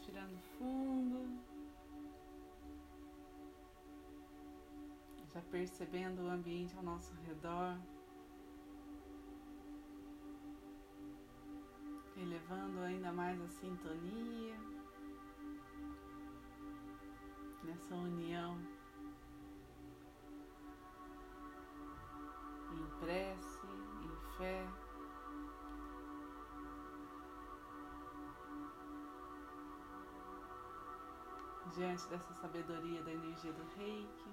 [0.00, 1.38] respirando fundo.
[5.32, 7.78] Já percebendo o ambiente ao nosso redor.
[12.16, 14.56] Elevando ainda mais a sintonia.
[17.62, 18.58] Nessa união
[31.70, 34.30] diante dessa sabedoria da energia do reiki.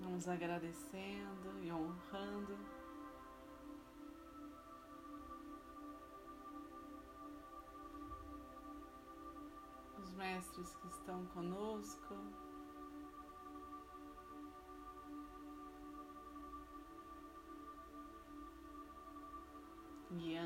[0.00, 2.58] Vamos agradecendo e honrando.
[9.98, 12.45] Os mestres que estão conosco.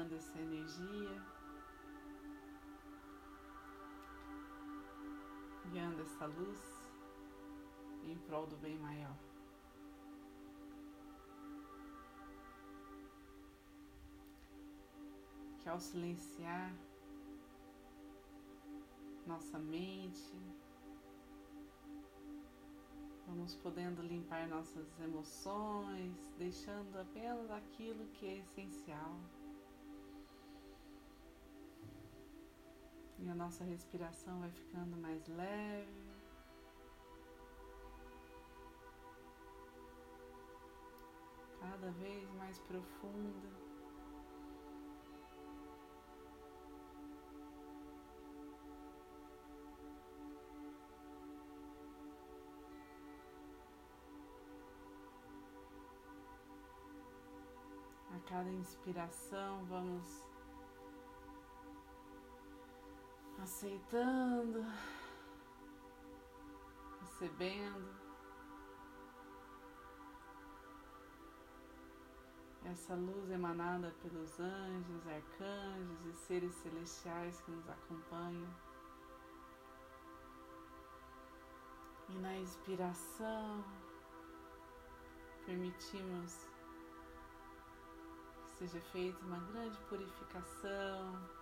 [0.00, 1.22] Guiando essa energia,
[5.70, 6.58] guiando essa luz
[8.04, 9.14] em prol do bem maior.
[15.58, 16.72] Que ao silenciar
[19.26, 20.32] nossa mente,
[23.26, 29.20] vamos podendo limpar nossas emoções, deixando apenas aquilo que é essencial.
[33.30, 36.10] A nossa respiração vai ficando mais leve.
[41.60, 43.48] Cada vez mais profunda.
[58.12, 60.29] A cada inspiração, vamos
[63.50, 64.64] aceitando,
[67.00, 67.90] recebendo
[72.64, 78.54] essa luz emanada pelos anjos, arcanjos e seres celestiais que nos acompanham.
[82.08, 83.64] E na inspiração,
[85.44, 86.48] permitimos
[88.44, 91.39] que seja feita uma grande purificação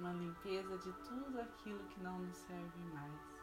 [0.00, 3.39] uma limpeza de tudo aquilo que não nos serve mais.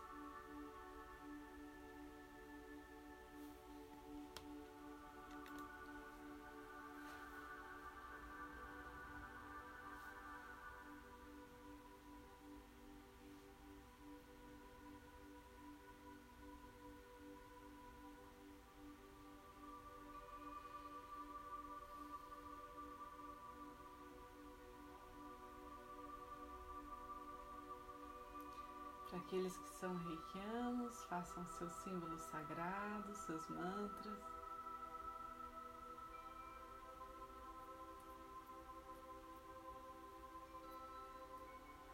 [29.09, 34.19] Para aqueles que são reikianos, façam seus símbolos sagrados, seus mantras.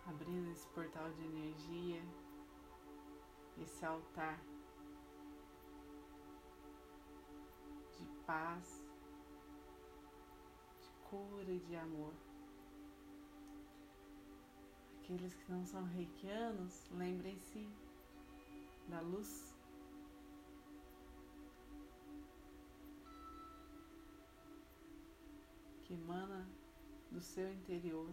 [0.08, 2.04] Abrindo esse portal de energia,
[3.60, 4.40] esse altar
[7.96, 8.84] de paz,
[10.82, 12.14] de cura e de amor.
[15.04, 17.68] Aqueles que não são reikianos, lembrem-se
[18.88, 19.54] da luz
[25.84, 26.48] que emana
[27.12, 28.10] do seu interior,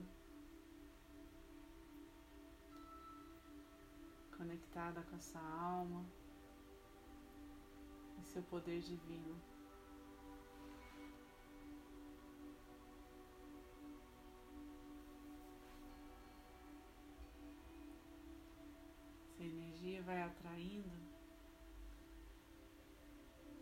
[4.36, 6.04] conectada com a sua alma
[8.20, 9.49] e seu poder divino.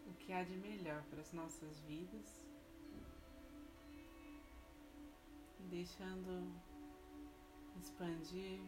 [0.06, 2.48] O que há de melhor para as nossas vidas
[5.70, 6.50] deixando
[7.76, 8.60] expandir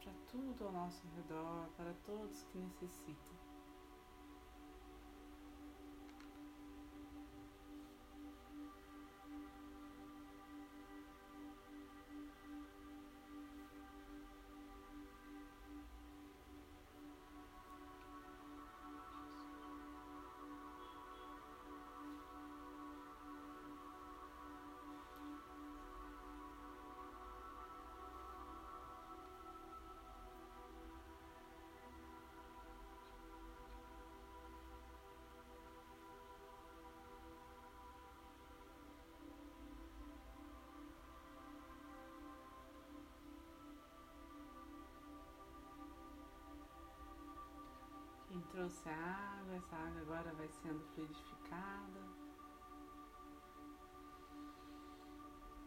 [0.00, 3.47] para tudo ao nosso redor, para todos que necessitam.
[48.50, 52.00] Trouxe a água, essa água agora vai sendo fluidificada.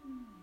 [0.06, 0.42] Hum.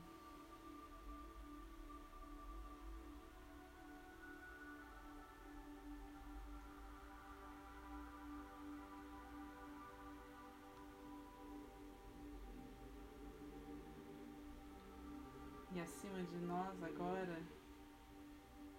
[15.72, 17.42] E acima de nós agora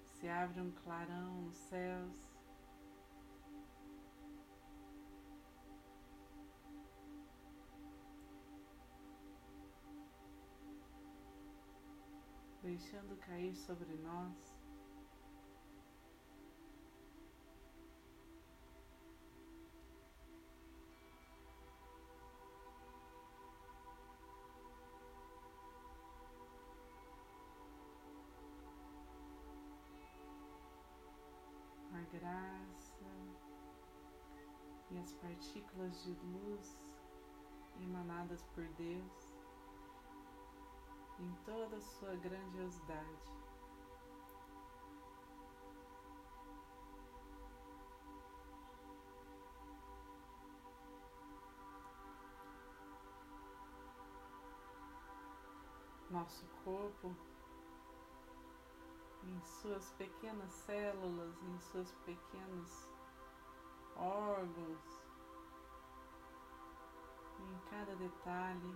[0.04, 2.29] se abre um clarão nos céus.
[12.80, 14.58] Deixando cair sobre nós.
[32.12, 33.06] Graça
[34.90, 36.78] e as partículas de luz
[37.80, 39.29] emanadas por Deus
[41.20, 43.40] em toda a sua grandiosidade.
[56.10, 57.16] Nosso corpo
[59.24, 62.90] em suas pequenas células, em seus pequenos
[63.96, 65.04] órgãos,
[67.40, 68.76] em cada detalhe,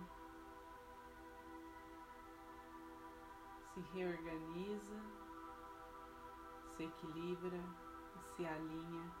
[3.74, 5.00] se reorganiza,
[6.76, 7.58] se equilibra
[8.36, 9.12] se alinha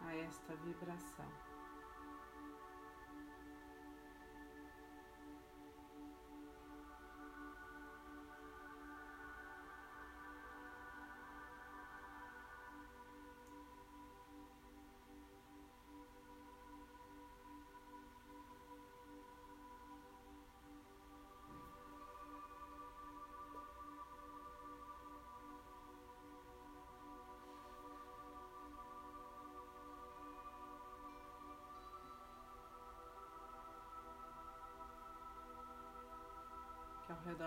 [0.00, 1.51] a esta vibração.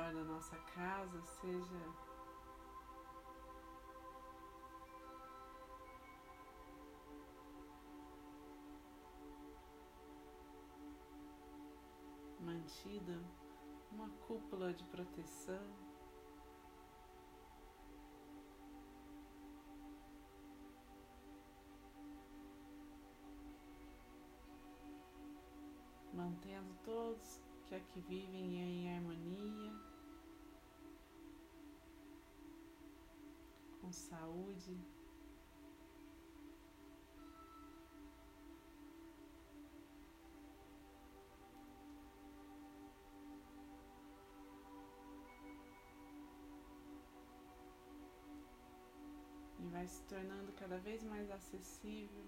[0.05, 1.81] Redor da nossa casa seja
[12.39, 13.19] mantida
[13.91, 15.85] uma cúpula de proteção.
[26.13, 29.84] Mantendo todos que aqui vivem em harmonia,
[33.85, 34.75] com saúde.
[49.59, 52.25] E vai se tornando cada vez mais acessível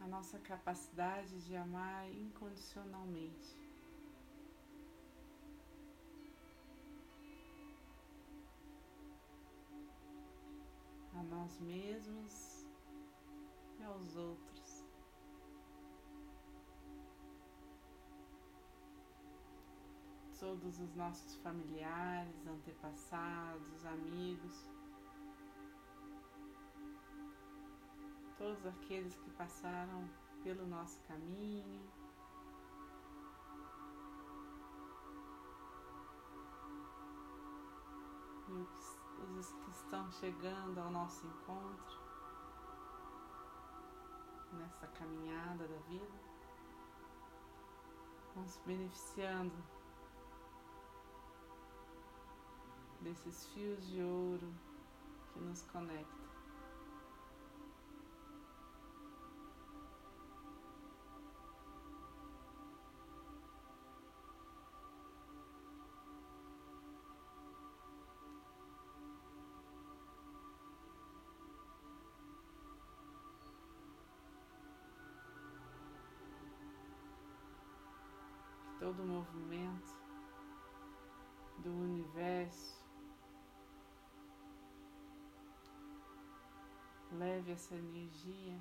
[0.00, 3.69] a nossa capacidade de amar incondicionalmente.
[11.50, 12.66] Nós mesmos
[13.78, 14.84] e aos outros.
[20.38, 24.66] Todos os nossos familiares, antepassados, amigos.
[28.38, 30.08] todos aqueles que passaram
[30.42, 31.82] pelo nosso caminho.
[38.48, 42.00] E os que estão chegando ao nosso encontro
[44.52, 46.30] nessa caminhada da vida,
[48.46, 49.54] se beneficiando
[53.00, 54.52] desses fios de ouro
[55.32, 56.19] que nos conectam.
[78.80, 79.94] Todo o movimento
[81.58, 82.80] do universo.
[87.12, 88.58] Leve essa energia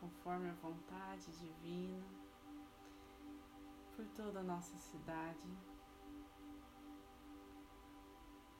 [0.00, 2.02] conforme a vontade divina.
[3.94, 5.56] por toda a nossa cidade,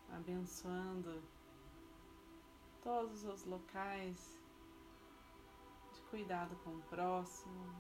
[0.09, 1.21] abençoando
[2.85, 4.39] todos os locais
[5.91, 7.75] de cuidado com o próximo,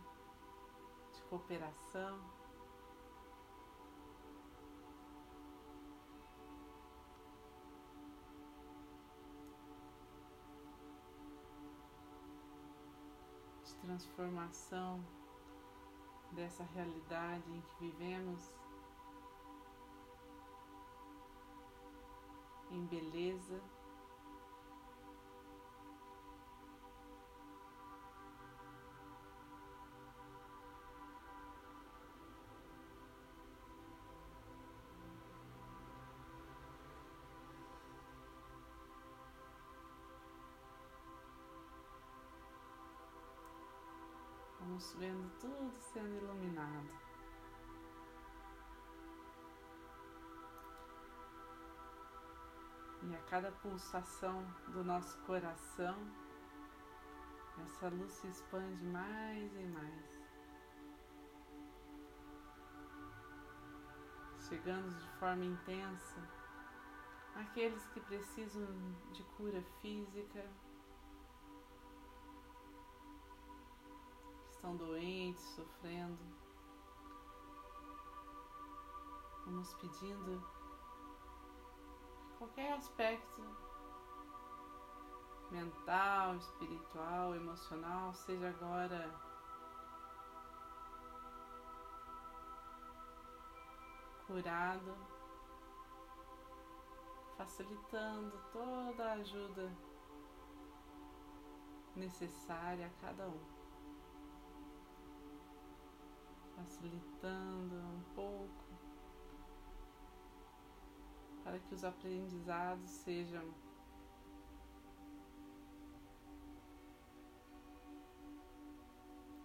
[1.13, 2.19] de cooperação.
[13.63, 15.05] de Transformação
[16.33, 18.57] dessa realidade em que vivemos
[22.71, 23.84] em beleza.
[44.75, 46.89] Vamos vendo tudo sendo iluminado.
[53.05, 55.97] E a cada pulsação do nosso coração,
[57.65, 60.27] essa luz se expande mais e mais.
[64.49, 66.29] Chegando de forma intensa
[67.37, 68.67] aqueles que precisam
[69.13, 70.45] de cura física,
[74.65, 76.19] estão doentes, sofrendo.
[79.45, 80.43] Vamos pedindo
[82.39, 83.43] qualquer aspecto
[85.51, 89.15] mental, espiritual, emocional, seja agora
[94.27, 94.97] curado,
[97.37, 99.71] facilitando toda a ajuda
[101.95, 103.54] necessária a cada um.
[106.57, 108.65] Facilitando um pouco
[111.43, 113.45] para que os aprendizados sejam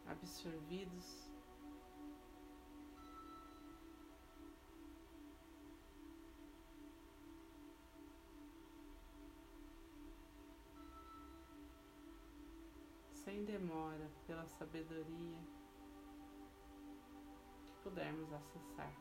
[0.08, 1.30] absorvidos.
[13.12, 15.59] Sem demora, pela sabedoria
[17.90, 18.94] pudermos acessar.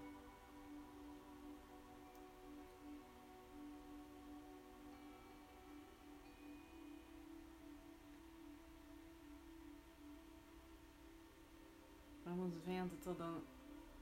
[12.24, 13.42] Vamos vendo toda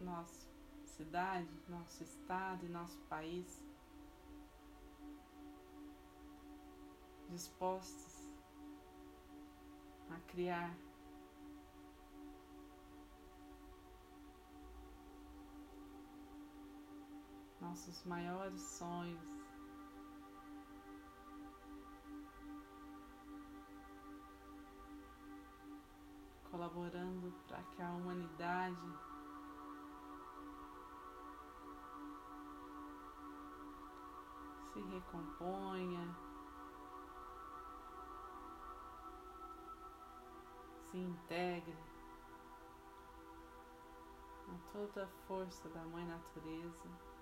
[0.00, 0.48] nossa
[0.84, 3.64] cidade, nosso estado e nosso país
[7.28, 8.30] dispostos
[10.10, 10.85] a criar
[17.76, 19.36] nossos maiores sonhos.
[26.50, 28.80] colaborando para que a humanidade
[34.72, 36.16] se recomponha,
[40.86, 41.76] se integre
[44.46, 47.15] com toda a força da Mãe Natureza.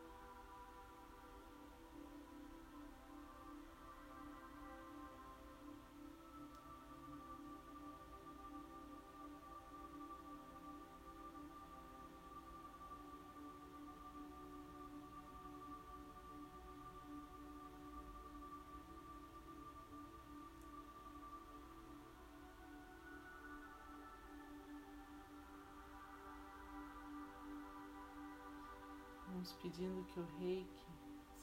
[29.53, 30.87] Pedindo que o reiki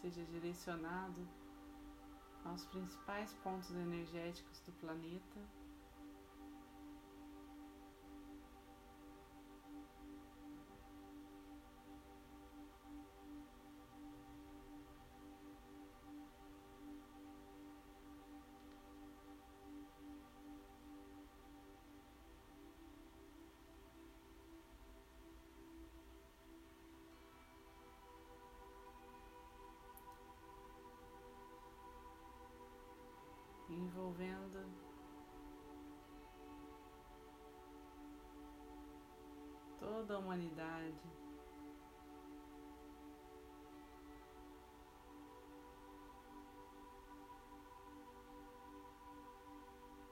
[0.01, 1.27] seja direcionado
[2.43, 5.39] aos principais pontos energéticos do planeta.
[34.25, 34.81] Envolvendo
[39.79, 41.11] toda a humanidade.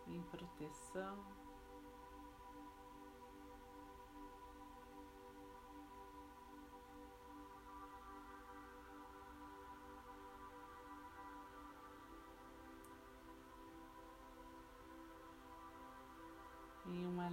[0.07, 1.38] Em proteção.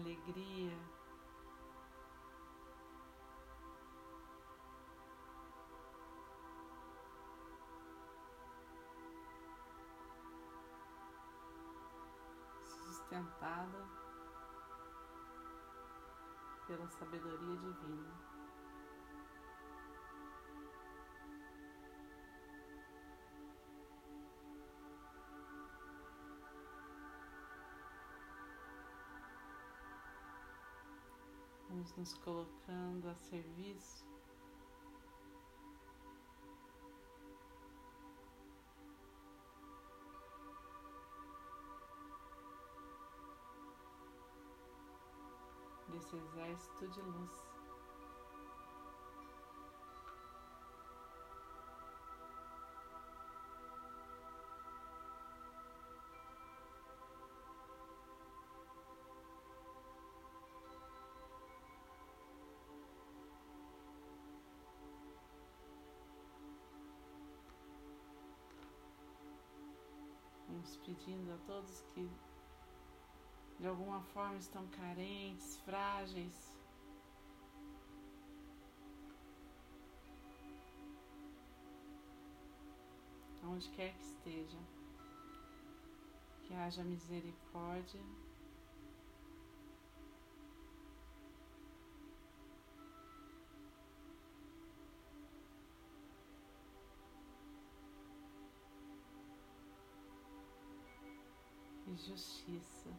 [0.07, 0.79] Alegria.
[12.63, 13.89] Sustentada
[16.69, 18.36] pela sabedoria divina.
[31.95, 34.05] Nos colocando a serviço
[45.89, 47.46] desse exército de luz.
[70.85, 72.11] Pedindo a todos que
[73.59, 76.55] de alguma forma estão carentes, frágeis.
[83.45, 84.59] Onde quer que esteja,
[86.43, 88.03] que haja misericórdia.
[102.07, 102.95] Justiça.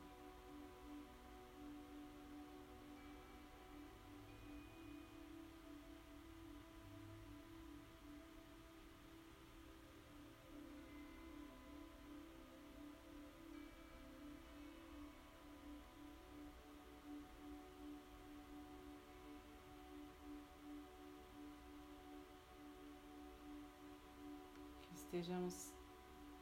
[24.93, 25.73] estejamos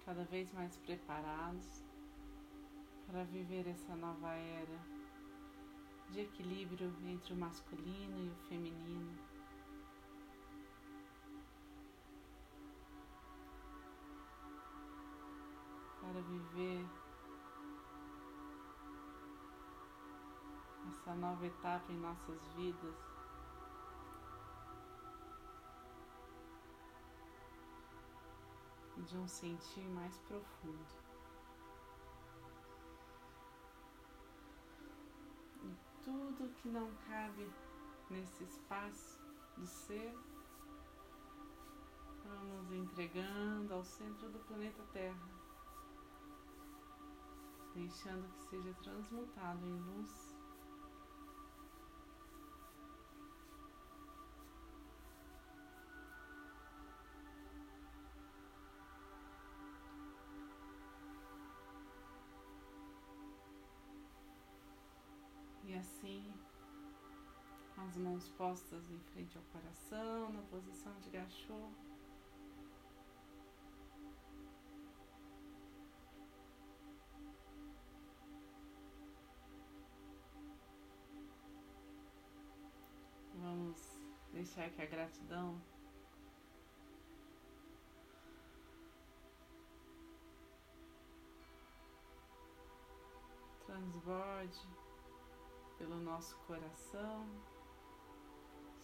[0.05, 1.85] cada vez mais preparados
[3.05, 4.79] para viver essa nova era
[6.09, 9.17] de equilíbrio entre o masculino e o feminino.
[16.01, 16.85] Para viver
[20.89, 23.15] essa nova etapa em nossas vidas.
[29.05, 31.14] de um sentir mais profundo.
[36.05, 37.49] Tudo que não cabe
[38.11, 39.19] nesse espaço
[39.57, 40.15] do ser,
[42.23, 45.29] vamos entregando ao centro do planeta Terra,
[47.73, 50.24] deixando que seja transmutado em luz
[65.85, 66.33] assim,
[67.77, 71.69] as mãos postas em frente ao coração, na posição de gachô.
[83.35, 83.99] Vamos
[84.33, 85.61] deixar que a gratidão
[93.67, 94.84] transborde
[95.77, 97.27] pelo nosso coração,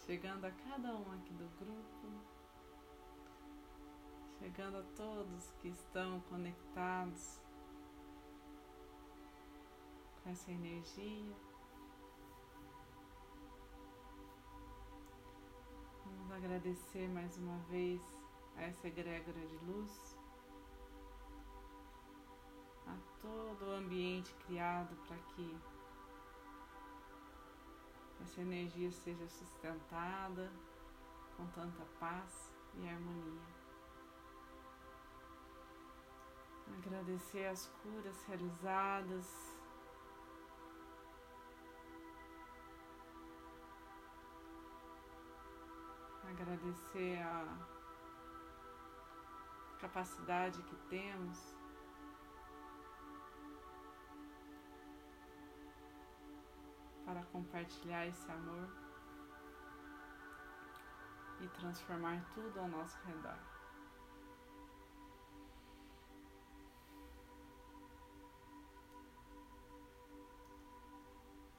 [0.06, 2.08] chegando a cada um aqui do grupo,
[4.40, 7.40] chegando a todos que estão conectados
[10.22, 11.36] com essa energia.
[16.06, 18.02] Vamos agradecer mais uma vez
[18.58, 20.18] a essa egrégora de luz,
[22.86, 25.71] a todo o ambiente criado para que
[28.22, 30.52] essa energia seja sustentada
[31.36, 33.42] com tanta paz e harmonia.
[36.78, 39.56] Agradecer as curas realizadas.
[46.30, 47.58] Agradecer a
[49.80, 51.61] capacidade que temos
[57.32, 58.70] compartilhar esse amor
[61.40, 63.38] e transformar tudo ao nosso redor.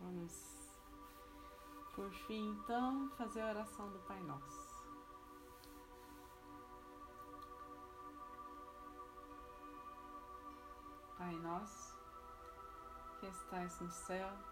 [0.00, 0.52] Vamos
[1.94, 4.72] Por fim, então, fazer a oração do Pai Nosso.
[11.18, 11.94] Pai Nosso,
[13.20, 14.51] que estais no céu,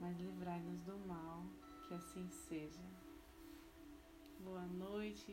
[0.00, 1.44] mas livrai-nos do mal,
[1.86, 2.82] que assim seja.
[4.40, 5.32] Boa noite,